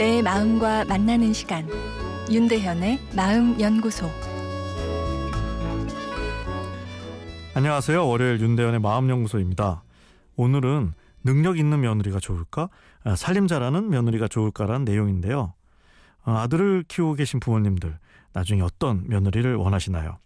내 0.00 0.22
마음과 0.22 0.86
만나는 0.86 1.34
시간 1.34 1.68
윤대현의 2.32 2.98
마음 3.14 3.60
연구소 3.60 4.08
안녕하세요. 7.52 8.08
월요일 8.08 8.40
윤대현의 8.40 8.80
마음 8.80 9.10
연구소입니다. 9.10 9.82
오늘은 10.36 10.94
능력 11.22 11.58
있는 11.58 11.82
며느리가 11.82 12.18
좋을까? 12.18 12.70
아, 13.04 13.14
살림 13.14 13.46
잘하는 13.46 13.90
며느리가 13.90 14.26
좋을까라는 14.28 14.86
내용인데요. 14.86 15.52
어, 16.24 16.32
아들을 16.32 16.86
키우고 16.88 17.16
계신 17.16 17.38
부모님들 17.38 17.98
나중에 18.32 18.62
어떤 18.62 19.06
며느리를 19.06 19.54
원하시나요? 19.54 20.16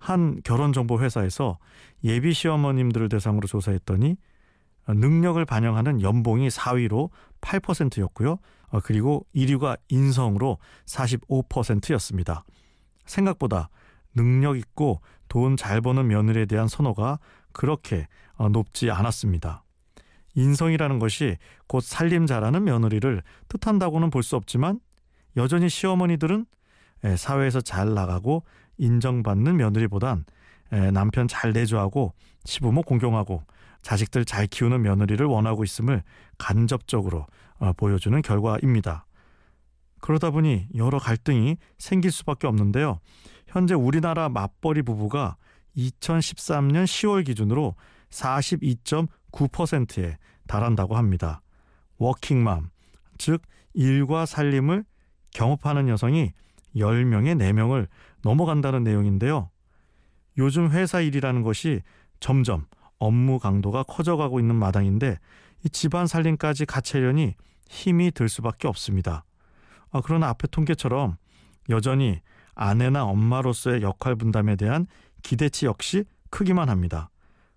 한 0.00 0.40
결혼 0.42 0.72
정보 0.72 1.00
회사에서 1.00 1.58
예비 2.02 2.32
시어머님들을 2.32 3.08
대상으로 3.08 3.46
조사했더니 3.46 4.10
어, 4.10 4.16
능력을 4.88 5.42
반영하는 5.44 6.02
연봉이 6.02 6.48
4위로 6.48 7.10
8%였고요. 7.40 8.38
어, 8.68 8.80
그리고 8.80 9.26
1위가 9.34 9.78
인성으로 9.88 10.58
45%였습니다. 10.86 12.44
생각보다 13.06 13.70
능력 14.14 14.56
있고 14.56 15.00
돈 15.28 15.56
잘 15.56 15.80
버는 15.80 16.06
며느리에 16.08 16.46
대한 16.46 16.68
선호가 16.68 17.18
그렇게 17.52 18.06
어, 18.36 18.48
높지 18.48 18.90
않았습니다. 18.90 19.64
인성이라는 20.34 20.98
것이 20.98 21.36
곧 21.68 21.80
살림 21.82 22.26
잘하는 22.26 22.64
며느리를 22.64 23.22
뜻한다고는 23.48 24.10
볼 24.10 24.22
수 24.22 24.36
없지만 24.36 24.80
여전히 25.36 25.68
시어머니들은 25.68 26.46
사회에서 27.16 27.60
잘 27.60 27.94
나가고 27.94 28.44
인정받는 28.78 29.56
며느리보단 29.56 30.24
남편 30.92 31.28
잘 31.28 31.52
내조하고 31.52 32.14
시부모 32.44 32.82
공경하고 32.82 33.42
자식들 33.82 34.24
잘 34.24 34.46
키우는 34.46 34.82
며느리를 34.82 35.24
원하고 35.26 35.62
있음을 35.62 36.02
간접적으로 36.38 37.26
어, 37.58 37.72
보여주는 37.74 38.20
결과입니다. 38.22 39.06
그러다 40.00 40.30
보니 40.30 40.68
여러 40.74 40.98
갈등이 40.98 41.56
생길 41.78 42.10
수밖에 42.10 42.46
없는데요. 42.46 42.98
현재 43.46 43.74
우리나라 43.74 44.28
맞벌이 44.28 44.82
부부가 44.82 45.36
2013년 45.76 46.84
10월 46.84 47.24
기준으로 47.24 47.74
42.9%에 48.10 50.18
달한다고 50.46 50.96
합니다. 50.96 51.40
워킹맘, 51.98 52.70
즉 53.18 53.42
일과 53.72 54.26
살림을 54.26 54.84
경업하는 55.32 55.88
여성이 55.88 56.32
10명에 56.76 57.38
4명을 57.38 57.88
넘어간다는 58.22 58.84
내용인데요. 58.84 59.50
요즘 60.38 60.70
회사 60.70 61.00
일이라는 61.00 61.42
것이 61.42 61.82
점점 62.20 62.66
업무 62.98 63.38
강도가 63.38 63.82
커져가고 63.82 64.40
있는 64.40 64.56
마당인데 64.56 65.18
이 65.64 65.68
집안 65.70 66.06
살림까지 66.06 66.66
같이 66.66 66.96
하려니 66.96 67.34
힘이 67.68 68.10
들 68.10 68.28
수밖에 68.28 68.68
없습니다. 68.68 69.24
아, 69.90 70.00
그러나 70.04 70.28
앞의 70.28 70.48
통계처럼 70.50 71.16
여전히 71.70 72.20
아내나 72.54 73.04
엄마로서의 73.04 73.82
역할 73.82 74.16
분담에 74.16 74.56
대한 74.56 74.86
기대치 75.22 75.66
역시 75.66 76.04
크기만 76.30 76.68
합니다. 76.68 77.10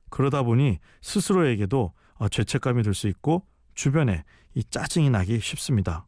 그러다 0.09 0.43
보니 0.43 0.79
스스로에게도 1.01 1.93
아, 2.19 2.29
죄책감이 2.29 2.83
들 2.83 2.93
수 2.93 3.07
있고 3.07 3.45
주변에 3.75 4.23
이 4.55 4.63
짜증이 4.63 5.09
나기 5.09 5.39
쉽습니다. 5.39 6.07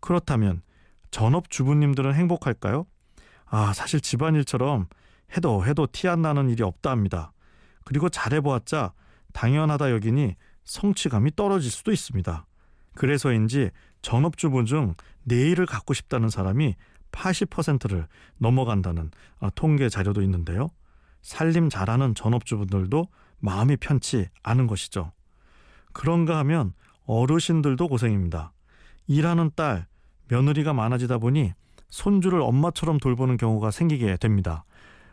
그렇다면 0.00 0.62
전업 1.10 1.50
주부님들은 1.50 2.14
행복할까요? 2.14 2.86
아, 3.46 3.72
사실 3.72 4.00
집안일처럼 4.00 4.88
해도 5.36 5.64
해도 5.64 5.86
티 5.90 6.08
안 6.08 6.22
나는 6.22 6.48
일이 6.48 6.62
없다 6.62 6.90
합니다. 6.90 7.32
그리고 7.84 8.08
잘해보았자 8.08 8.92
당연하다 9.32 9.90
여기니 9.92 10.36
성취감이 10.64 11.36
떨어질 11.36 11.70
수도 11.70 11.92
있습니다. 11.92 12.46
그래서인지 12.94 13.70
전업주부 14.02 14.64
중 14.64 14.94
내일을 15.24 15.66
갖고 15.66 15.94
싶다는 15.94 16.28
사람이 16.28 16.74
80%를 17.12 18.06
넘어간다는 18.38 19.10
아, 19.40 19.50
통계 19.54 19.88
자료도 19.88 20.22
있는데요. 20.22 20.68
살림 21.22 21.68
잘하는 21.68 22.14
전업주부들도 22.14 23.06
마음이 23.38 23.76
편치 23.76 24.28
않은 24.42 24.66
것이죠. 24.66 25.12
그런가 25.92 26.38
하면 26.38 26.72
어르신들도 27.06 27.88
고생입니다. 27.88 28.52
일하는 29.06 29.50
딸, 29.56 29.86
며느리가 30.28 30.74
많아지다 30.74 31.18
보니 31.18 31.52
손주를 31.88 32.42
엄마처럼 32.42 32.98
돌보는 32.98 33.38
경우가 33.38 33.70
생기게 33.70 34.16
됩니다. 34.18 34.64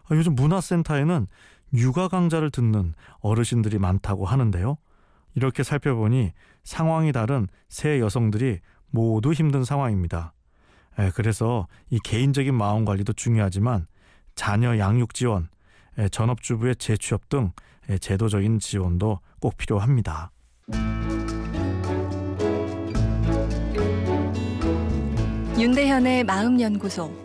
아, 0.08 0.16
요즘 0.16 0.36
문화센터에는 0.36 1.28
육아 1.74 2.08
강좌를 2.08 2.52
듣는 2.52 2.94
어르신들이 3.20 3.80
많다고 3.80 4.26
하는데요. 4.26 4.78
이렇게 5.34 5.64
살펴보니 5.64 6.32
상황이 6.64 7.12
다른 7.12 7.48
세 7.68 8.00
여성들이 8.00 8.60
모두 8.90 9.34
힘든 9.34 9.64
상황입니다. 9.64 10.34
그래서 11.14 11.68
이 11.90 12.00
개인적인 12.00 12.56
마음 12.56 12.86
관리도 12.86 13.14
중요하지만 13.14 13.88
자녀 14.36 14.78
양육 14.78 15.14
지원, 15.14 15.50
전업주부의 16.12 16.78
재취업 16.78 17.28
등 17.28 17.52
제도적인 18.00 18.60
지원도 18.60 19.20
꼭 19.42 19.58
필요합니다. 19.58 20.32
윤대현의 25.58 26.24
마음연구소 26.24 27.25